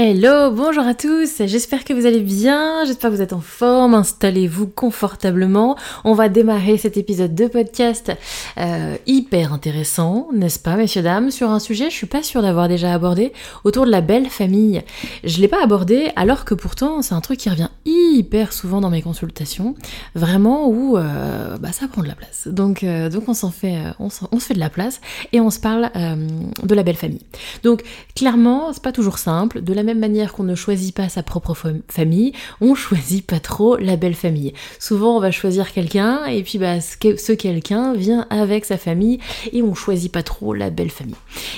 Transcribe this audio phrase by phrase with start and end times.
[0.00, 3.94] Hello, bonjour à tous, j'espère que vous allez bien, j'espère que vous êtes en forme,
[3.94, 5.76] installez-vous confortablement.
[6.04, 8.12] On va démarrer cet épisode de podcast
[8.58, 12.68] euh, hyper intéressant, n'est-ce pas messieurs dames, sur un sujet je suis pas sûre d'avoir
[12.68, 13.32] déjà abordé,
[13.64, 14.84] autour de la belle famille.
[15.24, 18.90] Je l'ai pas abordé alors que pourtant c'est un truc qui revient hyper souvent dans
[18.90, 19.74] mes consultations,
[20.14, 22.46] vraiment où euh, bah, ça prend de la place.
[22.46, 25.00] Donc, euh, donc on s'en fait, on, se fait de la place
[25.32, 27.26] et on se parle de la belle famille.
[27.64, 27.82] Donc
[28.14, 31.56] clairement c'est pas toujours simple, de la même manière qu'on ne choisit pas sa propre
[31.88, 34.52] famille, on choisit pas trop la belle famille.
[34.78, 39.18] Souvent, on va choisir quelqu'un et puis bah, ce quelqu'un vient avec sa famille
[39.52, 41.14] et on choisit pas trop la belle famille.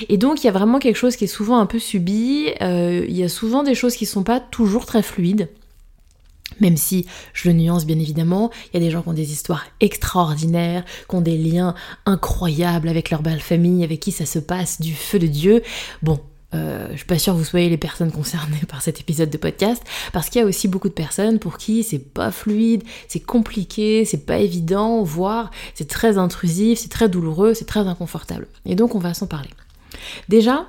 [0.07, 2.47] Et donc, il y a vraiment quelque chose qui est souvent un peu subi.
[2.61, 5.49] Euh, il y a souvent des choses qui sont pas toujours très fluides.
[6.59, 9.31] Même si je le nuance bien évidemment, il y a des gens qui ont des
[9.31, 14.39] histoires extraordinaires, qui ont des liens incroyables avec leur belle famille, avec qui ça se
[14.39, 15.63] passe du feu de Dieu.
[16.01, 16.19] Bon,
[16.53, 19.37] euh, je suis pas sûre que vous soyez les personnes concernées par cet épisode de
[19.37, 23.19] podcast, parce qu'il y a aussi beaucoup de personnes pour qui c'est pas fluide, c'est
[23.19, 28.47] compliqué, c'est pas évident, voire c'est très intrusif, c'est très douloureux, c'est très inconfortable.
[28.65, 29.49] Et donc on va s'en parler.
[30.29, 30.67] Déjà,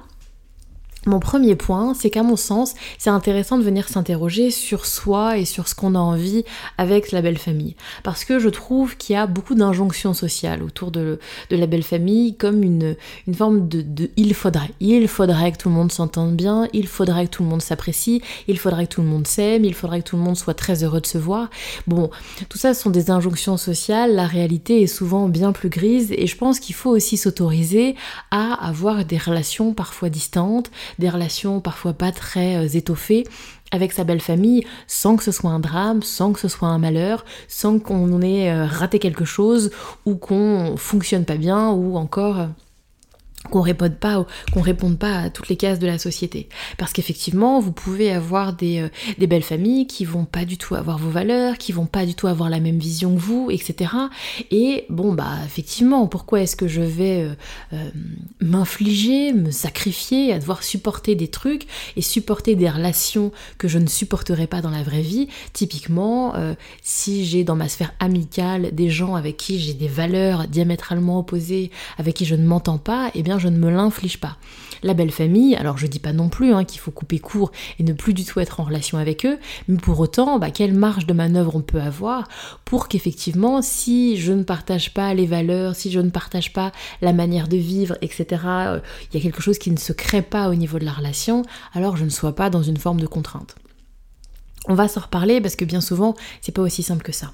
[1.07, 5.45] mon premier point, c'est qu'à mon sens, c'est intéressant de venir s'interroger sur soi et
[5.45, 6.45] sur ce qu'on a envie
[6.79, 7.75] avec la belle famille.
[8.05, 11.19] Parce que je trouve qu'il y a beaucoup d'injonctions sociales autour de,
[11.51, 12.97] la belle famille comme une,
[13.35, 14.71] forme de, il faudrait.
[14.81, 18.23] Il faudrait que tout le monde s'entende bien, il faudrait que tout le monde s'apprécie,
[18.47, 20.84] il faudrait que tout le monde s'aime, il faudrait que tout le monde soit très
[20.84, 21.51] heureux de se voir.
[21.87, 22.11] Bon,
[22.49, 26.37] tout ça sont des injonctions sociales, la réalité est souvent bien plus grise et je
[26.37, 27.97] pense qu'il faut aussi s'autoriser
[28.31, 33.25] à avoir des relations parfois distantes, des relations parfois pas très euh, étoffées
[33.70, 36.78] avec sa belle famille sans que ce soit un drame, sans que ce soit un
[36.78, 39.70] malheur, sans qu'on ait euh, raté quelque chose
[40.06, 42.47] ou qu'on fonctionne pas bien ou encore euh,
[43.53, 46.49] qu'on réponde pas qu'on réponde pas à toutes les cases de la société.
[46.79, 50.75] Parce qu'effectivement vous pouvez avoir des, euh, des, belles familles qui vont pas du tout
[50.75, 53.93] avoir vos valeurs qui vont pas du tout avoir la même vision que vous etc
[54.51, 57.35] et bon bah effectivement pourquoi est-ce que je vais euh,
[57.75, 57.91] euh,
[58.41, 63.87] m'infliger me sacrifier à devoir supporter des trucs et supporter des relations que je ne
[63.87, 65.29] supporterai pas dans la vraie vie?
[65.53, 66.33] Typiquement
[66.83, 71.71] si j'ai dans ma sphère amicale des gens avec qui j'ai des valeurs diamétralement opposées
[71.99, 74.36] avec qui je ne m'entends pas et eh bien je ne me l'inflige pas.
[74.82, 77.84] La belle famille, alors je dis pas non plus hein, qu'il faut couper court et
[77.84, 79.38] ne plus du tout être en relation avec eux,
[79.69, 82.28] mais pour autant, bah, quelle marge de manœuvre on peut avoir
[82.64, 87.12] pour qu'effectivement, si je ne partage pas les valeurs, si je ne partage pas la
[87.12, 88.80] manière de vivre, etc., euh,
[89.10, 91.42] il y a quelque chose qui ne se crée pas au niveau de la relation,
[91.74, 93.54] alors je ne sois pas dans une forme de contrainte.
[94.69, 97.33] On va s'en reparler parce que bien souvent, c'est pas aussi simple que ça.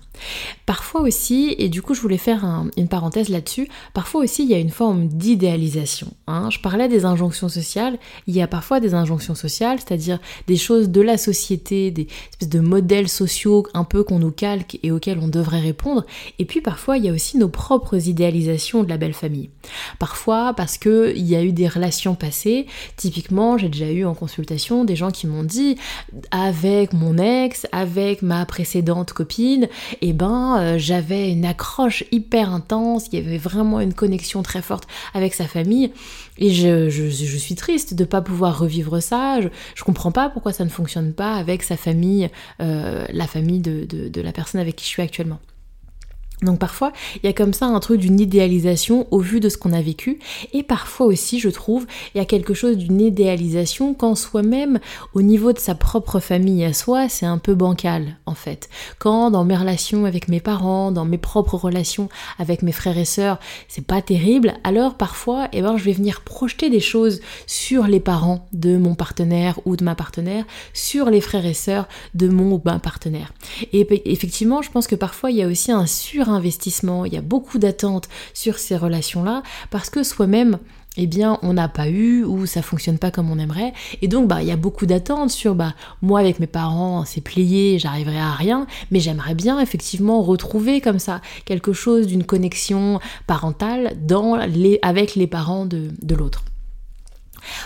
[0.64, 2.42] Parfois aussi, et du coup je voulais faire
[2.78, 6.08] une parenthèse là-dessus, parfois aussi il y a une forme d'idéalisation.
[6.26, 6.48] Hein.
[6.50, 10.88] Je parlais des injonctions sociales, il y a parfois des injonctions sociales, c'est-à-dire des choses
[10.88, 15.18] de la société, des espèces de modèles sociaux un peu qu'on nous calque et auxquels
[15.18, 16.06] on devrait répondre,
[16.38, 19.50] et puis parfois il y a aussi nos propres idéalisations de la belle famille.
[19.98, 24.84] Parfois parce qu'il y a eu des relations passées, typiquement j'ai déjà eu en consultation
[24.84, 25.76] des gens qui m'ont dit
[26.30, 27.17] avec mon
[27.72, 29.68] avec ma précédente copine,
[30.00, 34.62] eh ben euh, j'avais une accroche hyper intense, il y avait vraiment une connexion très
[34.62, 35.92] forte avec sa famille.
[36.38, 39.40] Et je, suis triste de ne pas pouvoir revivre ça.
[39.40, 42.30] Je, je comprends pas pourquoi ça ne fonctionne pas avec sa famille,
[42.60, 45.38] euh, la famille de la personne avec qui je suis actuellement.
[46.42, 49.56] Donc parfois, il y a comme ça un truc d'une idéalisation au vu de ce
[49.56, 50.18] qu'on a vécu.
[50.52, 54.78] Et parfois aussi, je trouve, il y a quelque chose d'une idéalisation quand soi-même,
[55.14, 58.68] au niveau de sa propre famille à soi, c'est un peu bancal en fait.
[58.98, 62.08] Quand dans mes relations avec mes parents, dans mes propres relations
[62.38, 66.20] avec mes frères et sœurs, c'est pas terrible, alors parfois, eh ben, je vais venir
[66.20, 71.20] projeter des choses sur les parents de mon partenaire ou de ma partenaire, sur les
[71.20, 73.32] frères et sœurs de mon ou ma partenaire.
[73.72, 77.16] Et effectivement, je pense que parfois, il y a aussi un sur investissement, il y
[77.16, 80.58] a beaucoup d'attentes sur ces relations-là, parce que soi-même,
[80.98, 83.72] eh bien on n'a pas eu ou ça fonctionne pas comme on aimerait.
[84.02, 87.20] Et donc bah il y a beaucoup d'attentes sur bah moi avec mes parents c'est
[87.20, 92.98] plié j'arriverai à rien mais j'aimerais bien effectivement retrouver comme ça quelque chose d'une connexion
[93.26, 96.42] parentale dans les, avec les parents de, de l'autre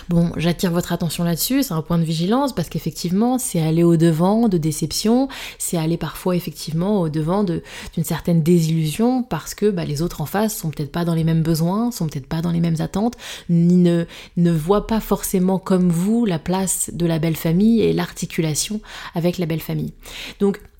[0.09, 4.47] Bon, j'attire votre attention là-dessus, c'est un point de vigilance parce qu'effectivement, c'est aller au-devant
[4.47, 5.27] de déception,
[5.57, 7.61] c'est aller parfois effectivement au-devant d'une
[8.03, 11.43] certaine désillusion parce que bah, les autres en face sont peut-être pas dans les mêmes
[11.43, 13.15] besoins, sont peut-être pas dans les mêmes attentes,
[13.49, 14.05] ni ne,
[14.37, 18.81] ne voient pas forcément comme vous la place de la belle famille et l'articulation
[19.15, 19.93] avec la belle famille.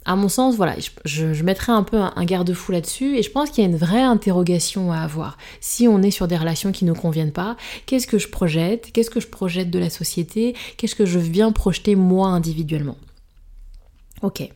[0.06, 3.50] À mon sens, voilà, je, je mettrais un peu un, garde-fou là-dessus et je pense
[3.50, 5.38] qu'il y a une vraie interrogation à avoir.
[5.62, 7.56] Si on est sur des relations qui ne conviennent pas,
[7.86, 8.92] qu'est-ce que je projette?
[8.92, 10.56] Qu'est-ce que je projette de la société?
[10.78, 12.98] Qu'est-ce que je viens projeter moi individuellement?
[14.22, 14.50] Ok.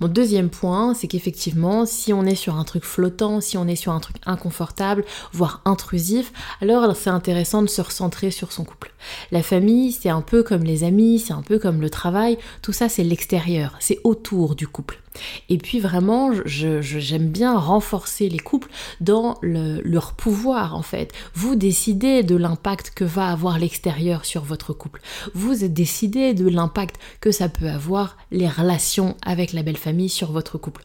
[0.00, 3.76] Mon deuxième point, c'est qu'effectivement, si on est sur un truc flottant, si on est
[3.76, 8.92] sur un truc inconfortable, voire intrusif, alors c'est intéressant de se recentrer sur son couple.
[9.32, 12.72] La famille, c'est un peu comme les amis, c'est un peu comme le travail, tout
[12.72, 15.00] ça c'est l'extérieur, c'est autour du couple.
[15.48, 18.70] Et puis vraiment, j'aime bien renforcer les couples
[19.00, 21.12] dans leur pouvoir en fait.
[21.34, 25.00] Vous décidez de l'impact que va avoir l'extérieur sur votre couple.
[25.34, 30.32] Vous décidez de l'impact que ça peut avoir les relations avec la belle famille sur
[30.32, 30.84] votre couple.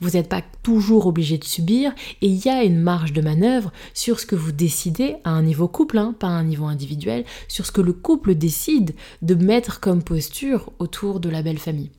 [0.00, 1.92] Vous n'êtes pas toujours obligé de subir
[2.22, 5.42] et il y a une marge de manœuvre sur ce que vous décidez à un
[5.42, 9.36] niveau couple, hein, pas à un niveau individuel, sur ce que le couple décide de
[9.36, 11.90] mettre comme posture autour de la belle famille.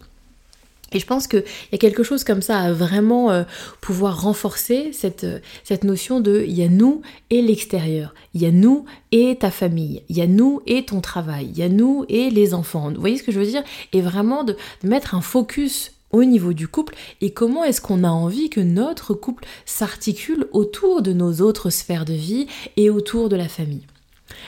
[0.94, 3.44] Et je pense qu'il y a quelque chose comme ça à vraiment euh,
[3.82, 8.46] pouvoir renforcer cette, euh, cette notion de il y a nous et l'extérieur, il y
[8.46, 11.70] a nous et ta famille, il y a nous et ton travail, il y a
[11.70, 12.92] nous et les enfants.
[12.92, 13.64] Vous voyez ce que je veux dire?
[13.92, 18.10] Et vraiment de mettre un focus au niveau du couple et comment est-ce qu'on a
[18.10, 22.48] envie que notre couple s'articule autour de nos autres sphères de vie
[22.78, 23.86] et autour de la famille.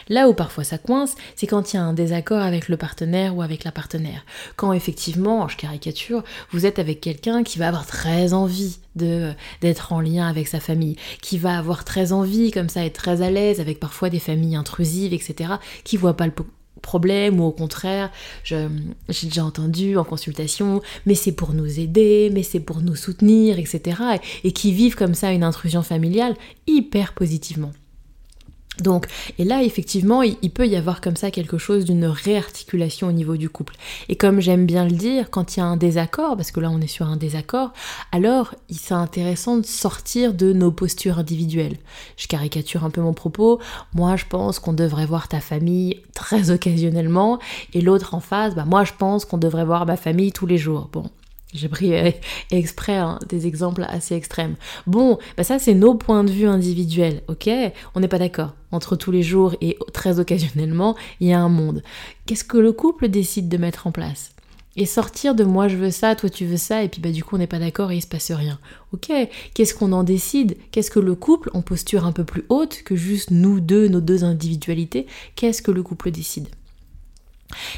[0.10, 3.36] Là où parfois ça coince, c'est quand il y a un désaccord avec le partenaire
[3.36, 4.26] ou avec la partenaire.
[4.56, 9.94] Quand effectivement, je caricature, vous êtes avec quelqu'un qui va avoir très envie de d'être
[9.94, 13.30] en lien avec sa famille, qui va avoir très envie comme ça, être très à
[13.30, 15.54] l'aise avec parfois des familles intrusives, etc.,
[15.84, 16.34] qui voit pas le
[16.82, 18.12] problème ou au contraire,
[18.44, 18.68] j'ai
[19.24, 23.98] déjà entendu en consultation, mais c'est pour nous aider, mais c'est pour nous soutenir, etc.
[24.44, 26.36] et qui vivent comme ça une intrusion familiale
[26.68, 27.72] hyper positivement.
[28.82, 29.08] Donc,
[29.38, 33.38] et là, effectivement, il, peut y avoir comme ça quelque chose d'une réarticulation au niveau
[33.38, 33.76] du couple.
[34.10, 36.70] Et comme j'aime bien le dire, quand il y a un désaccord, parce que là
[36.70, 37.74] on est sur un désaccord,
[38.12, 41.78] alors c'est intéressant de sortir de nos postures individuelles.
[42.18, 43.60] Je caricature un peu mon propos.
[43.94, 47.40] Moi, je pense qu'on devrait voir ta famille très occasionnellement,
[47.74, 50.58] et l'autre en face, bah moi, je pense qu'on devrait voir ma famille tous les
[50.58, 50.90] jours.
[50.92, 51.10] Bon,
[51.54, 52.12] j'ai pris euh,
[52.52, 54.56] exprès hein, des exemples assez extrêmes.
[54.88, 57.50] Bon, bah ça c'est nos points de vue individuels, ok?
[57.96, 58.54] On n'est pas d'accord.
[58.72, 61.82] Entre tous les jours et très occasionnellement, il y a un monde.
[62.26, 64.32] Qu'est-ce que le couple décide de mettre en place?
[64.78, 67.24] Et sortir de moi je veux ça, toi tu veux ça, et puis bah du
[67.24, 68.60] coup on n'est pas d'accord et il se passe rien.
[68.92, 69.10] Ok,
[69.54, 70.58] qu'est-ce qu'on en décide?
[70.72, 74.02] Qu'est-ce que le couple, en posture un peu plus haute que juste nous deux, nos
[74.02, 76.50] deux individualités, qu'est-ce que le couple décide?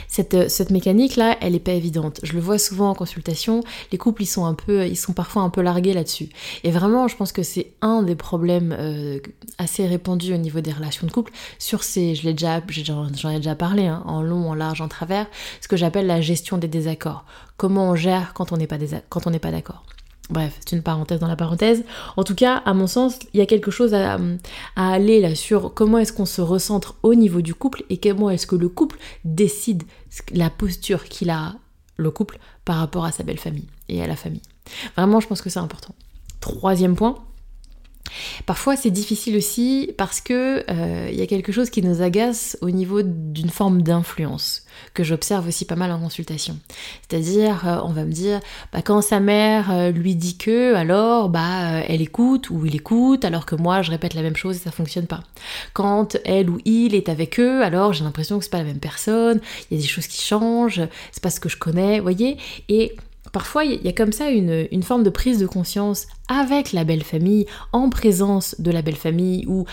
[0.08, 2.20] Cette, euh, cette mécanique-là, elle n'est pas évidente.
[2.24, 5.42] Je le vois souvent en consultation, les couples, ils sont, un peu, ils sont parfois
[5.42, 6.30] un peu largués là-dessus.
[6.64, 9.20] Et vraiment, je pense que c'est un des problèmes euh,
[9.58, 11.32] assez répandus au niveau des relations de couple.
[11.60, 15.28] Sur ces, je déjà, j'en ai déjà parlé, hein, en long, en large, en travers,
[15.62, 17.26] ce que j'appelle la gestion des désaccords.
[17.58, 19.84] Comment on gère quand on n'est pas d'accord.
[20.30, 21.84] Bref, c'est une parenthèse dans la parenthèse.
[22.18, 24.18] En tout cas, à mon sens, il y a quelque chose à,
[24.76, 28.48] aller là sur comment est-ce qu'on se recentre au niveau du couple et comment est-ce
[28.48, 29.84] que le couple décide
[30.34, 31.56] la posture qu'il a,
[31.96, 34.42] le couple, par rapport à sa belle famille et à la famille.
[34.98, 35.96] Vraiment, je pense que c'est important.
[36.42, 37.16] Troisième point,
[38.46, 42.58] Parfois c'est difficile aussi parce que il euh, y a quelque chose qui nous agace
[42.62, 46.58] au niveau d'une forme d'influence que j'observe aussi pas mal en consultation.
[47.08, 48.40] C'est-à-dire euh, on va me dire
[48.72, 53.26] bah, quand sa mère euh, lui dit que alors bah elle écoute ou il écoute
[53.26, 55.24] alors que moi je répète la même chose et ça fonctionne pas.
[55.74, 58.80] Quand elle ou il est avec eux alors j'ai l'impression que c'est pas la même
[58.80, 62.38] personne, il y a des choses qui changent, c'est pas ce que je connais, voyez?
[62.70, 62.96] Et
[63.32, 67.04] Parfois, il y a comme ça une, forme de prise de conscience avec la belle
[67.04, 69.66] famille, en présence de la belle famille ou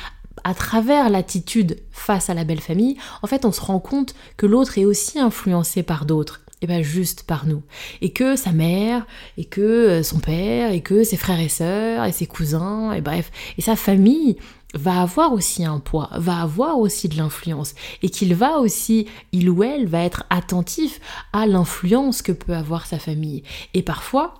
[0.42, 4.46] à travers l'attitude face à la belle famille, en fait, on se rend compte que
[4.46, 7.62] l'autre est aussi influencé par d'autres et pas juste par nous.
[8.00, 9.06] Et que sa mère,
[9.38, 13.00] et que euh, son père, et que ses frères et sœurs, et ses cousins, et
[13.00, 14.36] bref, et sa famille
[14.74, 19.48] va avoir aussi un poids, va avoir aussi de l'influence et qu'il va aussi, il
[19.48, 21.00] ou elle va être attentif
[21.32, 23.44] à l'influence que peut avoir sa famille.
[23.72, 24.34] Et parfois,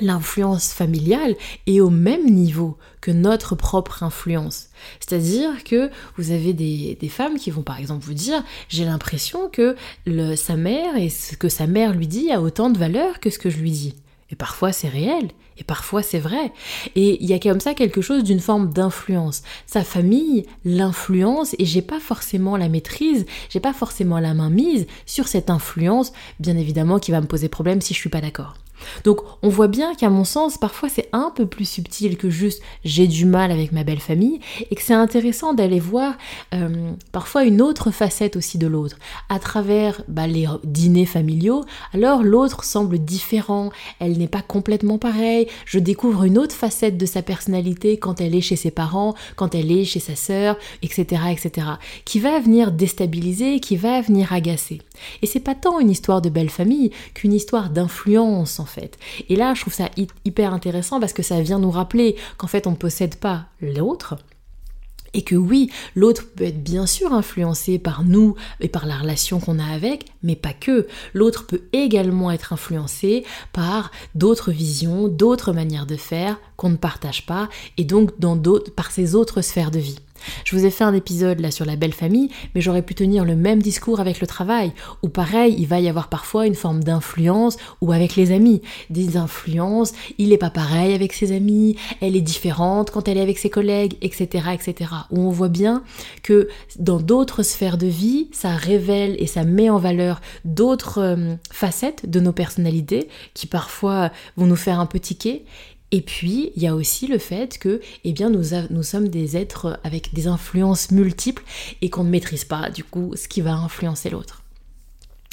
[0.00, 4.68] l'influence familiale est au même niveau que notre propre influence.
[5.00, 9.76] C'est-à-dire que vous avez des, femmes qui vont par exemple vous dire j'ai l'impression que
[10.36, 13.38] sa mère et ce que sa mère lui dit a autant de valeur que ce
[13.38, 13.94] que je lui dis.
[14.32, 16.52] Et parfois c'est réel, et parfois c'est vrai.
[16.94, 19.42] Et il y a comme ça quelque chose d'une forme d'influence.
[19.66, 24.86] Sa famille l'influence et j'ai pas forcément la maîtrise, j'ai pas forcément la main mise
[25.04, 28.54] sur cette influence, bien évidemment qui va me poser problème si je suis pas d'accord.
[29.04, 32.62] Donc on voit bien qu'à mon sens, parfois c'est un peu plus subtil que juste
[32.84, 36.14] j'ai du mal avec ma belle famille et que c'est intéressant d'aller voir
[36.54, 38.96] euh, parfois une autre facette aussi de l'autre.
[39.28, 45.46] À travers bah, les dîners familiaux, alors l'autre semble différent, elle n'est pas complètement pareille,
[45.66, 49.54] je découvre une autre facette de sa personnalité quand elle est chez ses parents, quand
[49.54, 51.66] elle est chez sa sœur, etc., etc.,
[52.04, 54.80] qui va venir déstabiliser, qui va venir agacer.
[55.22, 58.98] Et c'est pas tant une histoire de belle famille qu'une histoire d'influence en fait.
[59.28, 59.90] Et là, je trouve ça
[60.24, 64.16] hyper intéressant parce que ça vient nous rappeler qu'en fait, on ne possède pas l'autre,
[65.12, 69.40] et que oui, l'autre peut être bien sûr influencé par nous et par la relation
[69.40, 70.86] qu'on a avec, mais pas que.
[71.14, 77.26] L'autre peut également être influencé par d'autres visions, d'autres manières de faire qu'on ne partage
[77.26, 78.40] pas, et donc dans
[78.76, 79.98] par ses autres sphères de vie.
[80.44, 83.24] Je vous ai fait un épisode là sur la belle famille, mais j'aurais pu tenir
[83.24, 84.72] le même discours avec le travail,
[85.02, 89.16] ou pareil, il va y avoir parfois une forme d'influence, ou avec les amis, des
[89.16, 93.38] influences, il n'est pas pareil avec ses amis, elle est différente quand elle est avec
[93.38, 94.90] ses collègues, etc., etc.
[95.10, 95.82] Où on voit bien
[96.22, 96.48] que
[96.78, 102.08] dans d'autres sphères de vie, ça révèle et ça met en valeur d'autres euh, facettes
[102.08, 105.44] de nos personnalités qui parfois vont nous faire un peu tiquer
[105.92, 109.36] et puis, il y a aussi le fait que, eh bien, nous, nous sommes des
[109.36, 111.42] êtres avec des influences multiples
[111.82, 114.39] et qu'on ne maîtrise pas, du coup, ce qui va influencer l'autre.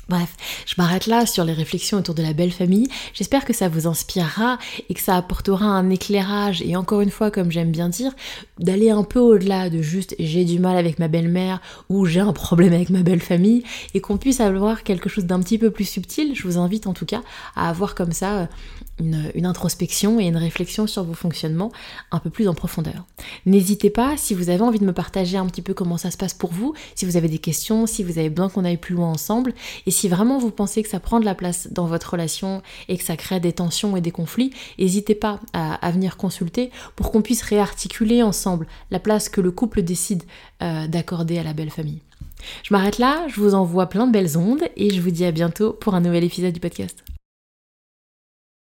[0.10, 0.36] Bref,
[0.66, 2.88] je m'arrête là sur les réflexions autour de la belle famille.
[3.14, 4.58] J'espère que ça vous inspirera
[4.90, 8.14] et que ça apportera un éclairage et encore une fois, comme j'aime bien dire,
[8.58, 12.32] d'aller un peu au-delà de juste j'ai du mal avec ma belle-mère ou j'ai un
[12.32, 15.86] problème avec ma belle famille et qu'on puisse avoir quelque chose d'un petit peu plus
[15.86, 16.34] subtil.
[16.36, 17.22] Je vous invite en tout cas
[17.56, 18.48] à avoir comme ça
[19.00, 21.72] une, introspection et une réflexion sur vos fonctionnements
[22.12, 23.06] un peu plus en profondeur.
[23.46, 26.18] N'hésitez pas, si vous avez envie de me partager un petit peu comment ça se
[26.18, 28.96] passe pour vous, si vous avez des questions, si vous avez besoin qu'on aille plus
[28.96, 29.54] loin ensemble,
[29.86, 32.98] et si vraiment vous pensez que ça prend de la place dans votre relation et
[32.98, 37.22] que ça crée des tensions et des conflits, n'hésitez pas à, venir consulter pour qu'on
[37.22, 40.24] puisse réarticuler ensemble la place que le couple décide
[40.62, 42.02] euh, d'accorder à la belle famille.
[42.64, 45.32] Je m'arrête là, je vous envoie plein de belles ondes et je vous dis à
[45.32, 47.07] bientôt pour un nouvel épisode du podcast.